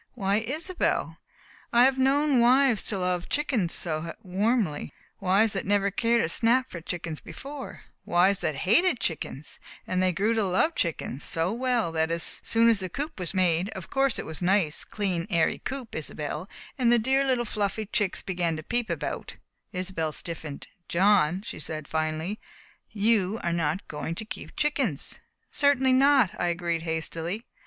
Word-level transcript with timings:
"Why, 0.15 0.39
Isobel, 0.39 1.17
I 1.71 1.83
have 1.83 1.99
known 1.99 2.39
wives 2.39 2.81
to 2.85 2.97
love 2.97 3.29
chickens 3.29 3.71
so 3.75 4.15
warmly 4.23 4.91
wives 5.19 5.53
that 5.53 5.59
had 5.59 5.67
never 5.67 5.91
cared 5.91 6.21
a 6.21 6.27
snap 6.29 6.71
for 6.71 6.81
chickens 6.81 7.19
before 7.19 7.83
wives 8.03 8.39
that 8.39 8.55
hated 8.65 8.99
chickens 8.99 9.59
and 9.85 10.01
they 10.01 10.11
grew 10.11 10.33
to 10.33 10.43
love 10.43 10.73
chickens 10.73 11.23
so 11.23 11.53
well 11.53 11.91
that 11.91 12.09
as 12.09 12.41
soon 12.43 12.67
as 12.67 12.79
the 12.79 12.89
coop 12.89 13.19
was 13.19 13.35
made 13.35 13.69
of 13.75 13.91
course 13.91 14.17
it 14.17 14.25
was 14.25 14.41
a 14.41 14.45
nice, 14.45 14.83
clean, 14.85 15.27
airy 15.29 15.59
coop, 15.59 15.93
Isobel 15.93 16.49
and 16.79 16.91
the 16.91 16.97
dear 16.97 17.23
little 17.23 17.45
fluffy 17.45 17.85
chicks 17.85 18.23
began 18.23 18.57
to 18.57 18.63
peep 18.63 18.89
about" 18.89 19.35
Isobel 19.71 20.13
stiffened. 20.13 20.65
"John," 20.87 21.43
she 21.43 21.59
said 21.59 21.87
finally 21.87 22.39
"you 22.89 23.39
are 23.43 23.53
not 23.53 23.87
going 23.87 24.15
to 24.15 24.25
keep 24.25 24.55
chickens!" 24.55 25.19
"Certainly 25.51 25.93
not!" 25.93 26.31
I 26.41 26.47
agreed 26.47 26.81
hastily. 26.81 27.45